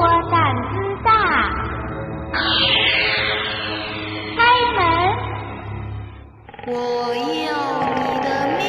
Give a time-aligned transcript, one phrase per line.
[0.00, 0.70] 我胆子
[1.04, 1.12] 大，
[4.34, 4.40] 开
[4.72, 4.80] 门！
[6.68, 6.72] 我
[7.44, 7.52] 要
[7.92, 8.26] 你的
[8.56, 8.64] 命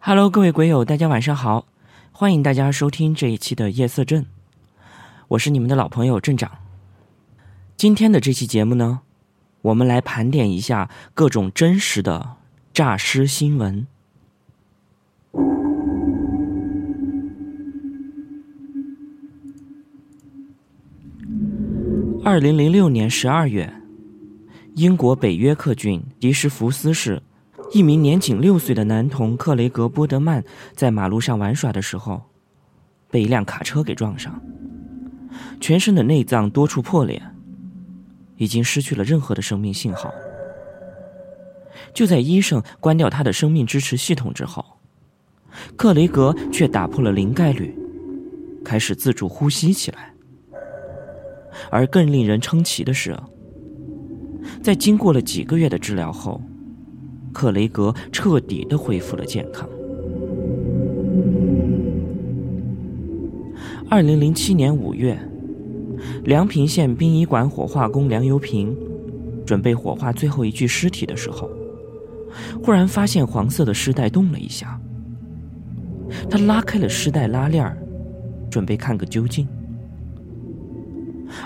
[0.00, 1.66] ！Hello，各位鬼友，大家晚上好，
[2.12, 4.24] 欢迎大家收听这一期的夜色镇，
[5.28, 6.50] 我是你们的老朋友镇长。
[7.76, 9.02] 今天的这期节目呢，
[9.62, 12.36] 我们来盘点一下各种真实的
[12.72, 13.86] 诈尸新闻。
[22.24, 23.72] 二零零六年十二月，
[24.74, 27.22] 英国北约克郡迪什福斯市。
[27.72, 30.42] 一名年仅六岁的男童克雷格·波德曼
[30.74, 32.22] 在马路上玩耍的时候，
[33.10, 34.40] 被一辆卡车给撞上，
[35.60, 37.20] 全身的内脏多处破裂，
[38.38, 40.10] 已经失去了任何的生命信号。
[41.92, 44.64] 就在医生关掉他的生命支持系统之后，
[45.76, 47.76] 克雷格却打破了零概率，
[48.64, 50.14] 开始自主呼吸起来。
[51.70, 53.14] 而更令人称奇的是，
[54.62, 56.40] 在经过了几个月的治疗后。
[57.30, 59.68] 克雷格彻底的恢复了健康。
[63.88, 65.16] 二零零七年五月，
[66.24, 68.76] 梁平县殡仪馆火化工梁油平
[69.46, 71.50] 准备火化最后一具尸体的时候，
[72.62, 74.78] 忽然发现黄色的尸袋动了一下。
[76.30, 77.76] 他拉开了尸袋拉链，
[78.50, 79.46] 准备看个究竟。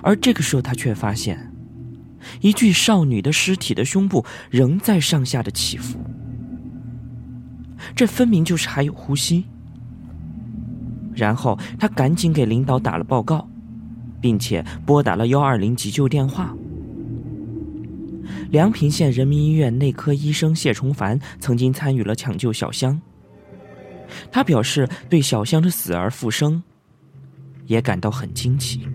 [0.02, 1.48] 而这个时候，他却发现。
[2.40, 5.98] 一具少女的尸体的胸部仍在上下的起伏，
[7.96, 9.44] 这分明就是还有呼吸。
[11.12, 13.48] 然后他赶紧给领导打了报告，
[14.22, 16.56] 并且拨打了幺二零急救电话。
[18.50, 23.00] 梁平县人民医院内科医生谢崇凡曾经参与了抢救小香，
[24.30, 26.62] 他表示对小香的死而复生
[27.66, 28.86] 也感到很惊奇。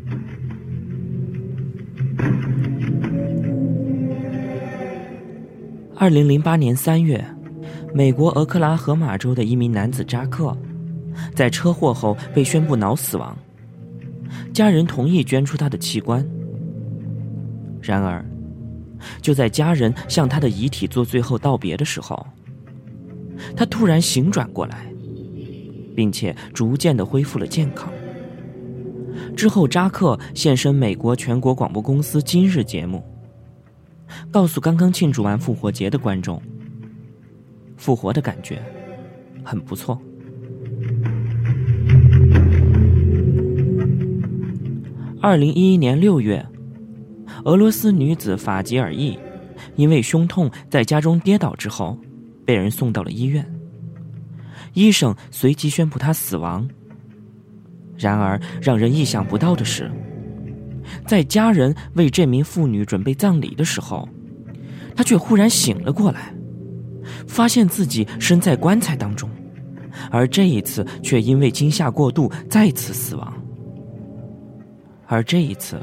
[5.96, 7.26] 二零零八年三月，
[7.94, 10.56] 美国俄克拉荷马州的一名男子扎克，
[11.34, 13.36] 在车祸后被宣布脑死亡，
[14.54, 16.28] 家人同意捐出他的器官。
[17.82, 18.26] 然而，
[19.22, 22.26] 就在家人向他的遗体做最后道别的时候，
[23.56, 24.86] 他突然醒转过来，
[25.96, 27.92] 并且逐渐的恢复了健康。
[29.36, 33.04] 之后，扎克现身美国全国广播公司《今日》节目。
[34.32, 36.42] 告诉刚刚庆祝完复活节的观众，
[37.76, 38.62] 复活的感觉
[39.44, 40.02] 很不错。
[45.20, 46.46] 二零一一年六月，
[47.44, 49.18] 俄罗斯女子法吉尔伊
[49.76, 51.98] 因为胸痛在家中跌倒之后，
[52.46, 53.44] 被人送到了医院，
[54.74, 56.68] 医生随即宣布她死亡。
[57.98, 59.92] 然而，让人意想不到的是。
[61.06, 64.08] 在家人为这名妇女准备葬礼的时候，
[64.96, 66.32] 她却忽然醒了过来，
[67.28, 69.28] 发现自己身在棺材当中，
[70.12, 73.34] 而这一次却因为惊吓过度再次死亡。
[75.08, 75.82] 而这一次，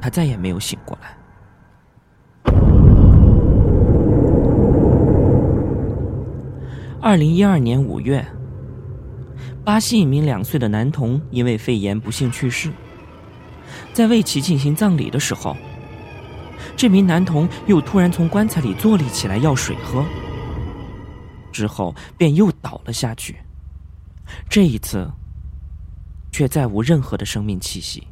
[0.00, 1.16] 他再也没有醒过来。
[7.00, 8.24] 二零一二年五月，
[9.64, 12.70] 巴西一名两岁的男童因为肺炎不幸去世。
[13.92, 15.56] 在为其进行葬礼的时候，
[16.76, 20.04] 这名男童又突然从棺材里坐立起来要水喝，
[21.50, 23.36] 之后便又倒了下去。
[24.48, 25.10] 这一次，
[26.34, 28.08] 却再无任何的生命气息。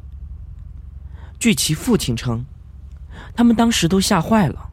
[1.37, 2.45] 据其父亲称，
[3.35, 4.69] 他们当时都吓坏了，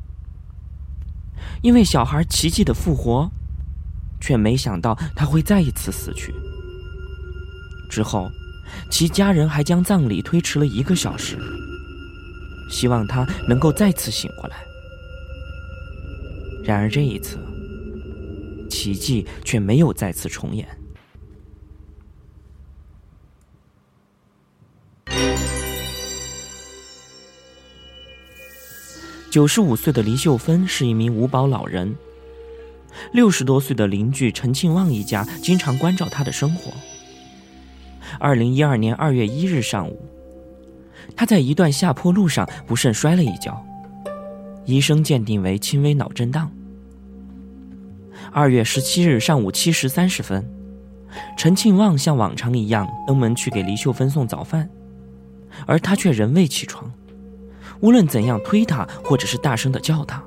[1.60, 3.28] 因为小孩奇迹的复活，
[4.20, 6.32] 却没想到他会再一次死去。
[7.90, 8.30] 之后。
[8.88, 11.36] 其家人还将葬礼推迟了一个小时，
[12.70, 14.58] 希望他能够再次醒过来。
[16.62, 17.36] 然而这一次，
[18.70, 20.68] 奇迹却没有再次重演。
[29.30, 31.94] 九十五岁的黎秀芬是一名五保老人，
[33.12, 36.72] 六十多岁的邻居陈庆旺一家经常关照她的生活。
[38.18, 40.04] 二零一二年二月一日上午，
[41.14, 43.64] 他在一段下坡路上不慎摔了一跤，
[44.64, 46.50] 医生鉴定为轻微脑震荡。
[48.32, 50.44] 二月十七日上午七时三十分，
[51.38, 54.68] 陈庆旺像往常一样登门去给黎秀芬送早饭，
[55.66, 56.92] 而他却仍未起床，
[57.80, 60.22] 无论怎样推他，或者是大声的叫他，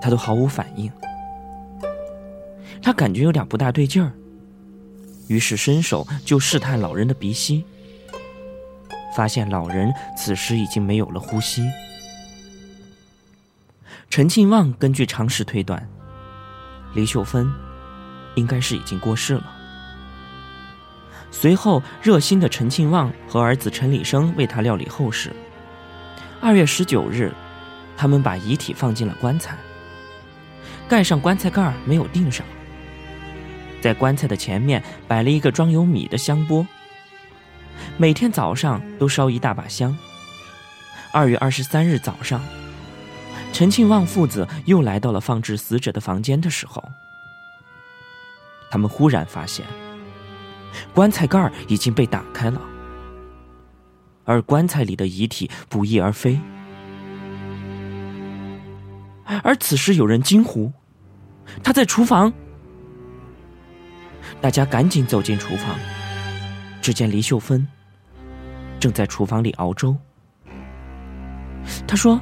[0.00, 0.90] 他都毫无反应。
[2.80, 4.12] 他感觉有点不大对劲儿，
[5.28, 7.64] 于是伸手就试探老人的鼻息，
[9.14, 11.62] 发现老人此时已经没有了呼吸。
[14.10, 15.88] 陈庆旺根据常识推断，
[16.94, 17.50] 李秀芬
[18.34, 19.44] 应该是已经过世了。
[21.30, 25.32] 随后，热心的陈庆旺和儿子陈礼生为他料理后事。
[26.44, 27.32] 二月十九日，
[27.96, 29.56] 他们把遗体放进了棺材，
[30.88, 32.44] 盖上棺材盖儿没有钉上。
[33.80, 36.66] 在棺材的前面摆了一个装有米的香钵，
[37.96, 39.96] 每天早上都烧一大把香。
[41.12, 42.42] 二月二十三日早上，
[43.52, 46.82] 陈庆旺父子又来到了放置死者的房间的时候，
[48.68, 49.64] 他们忽然发现。
[50.92, 52.60] 棺材盖儿已经被打开了，
[54.24, 56.38] 而棺材里的遗体不翼而飞。
[59.42, 60.72] 而此时有人惊呼
[61.62, 62.32] ：“他在厨房！”
[64.40, 65.76] 大家赶紧走进厨房，
[66.80, 67.66] 只见黎秀芬
[68.80, 69.96] 正在厨房里熬粥。
[71.86, 72.20] 他说：“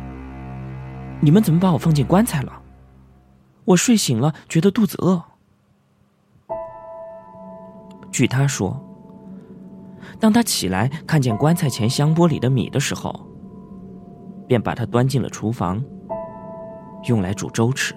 [1.21, 2.63] 你们怎么把我放进棺材了？
[3.65, 5.23] 我睡醒了，觉得肚子饿。”
[8.13, 8.79] 据他说，
[10.21, 13.13] 当他起来看见棺材前香钵里的米的时候，
[14.47, 15.83] 便把它端进了厨房，
[17.09, 17.95] 用来煮粥吃。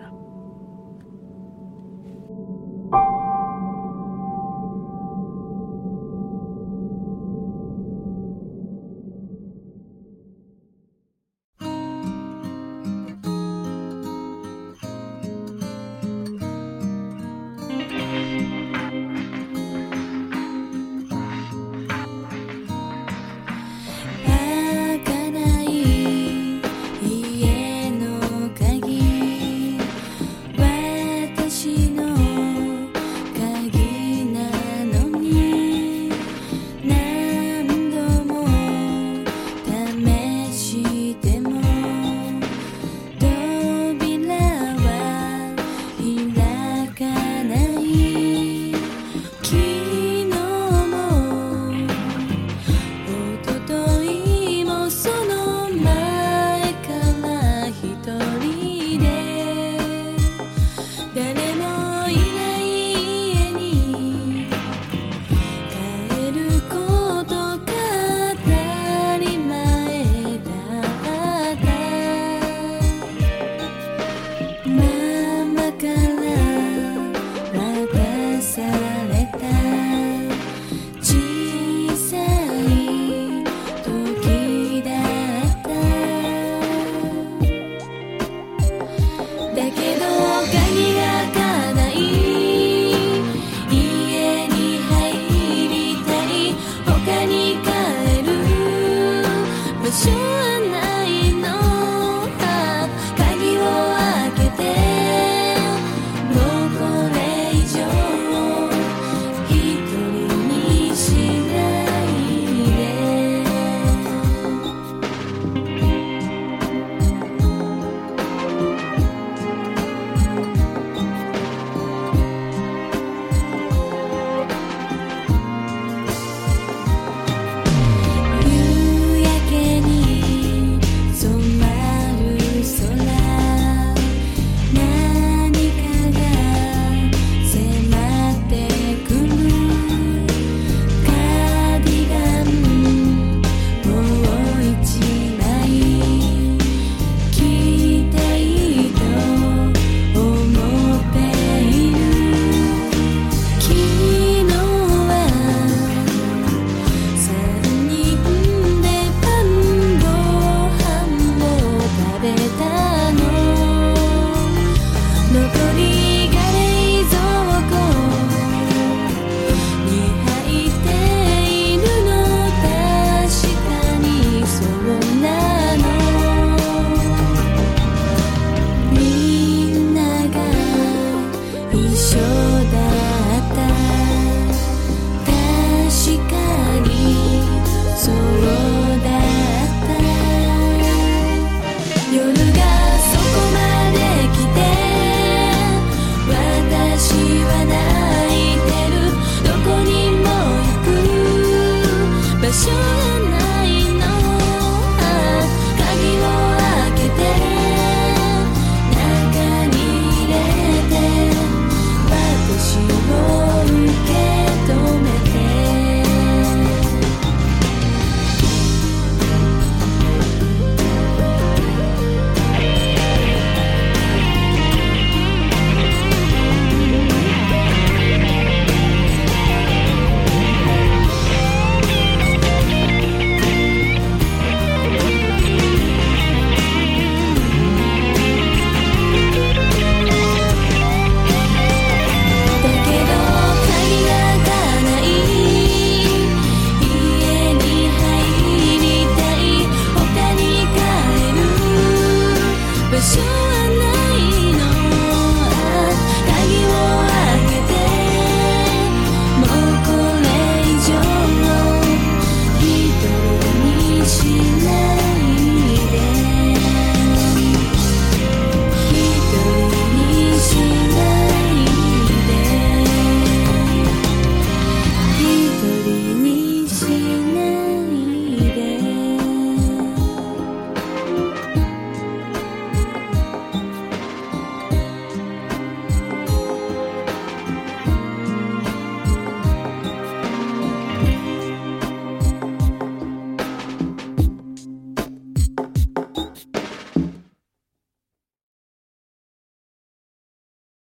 [192.13, 192.43] You